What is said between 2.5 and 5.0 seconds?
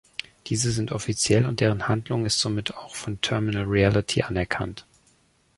auch von "Terminal Reality" anerkannt.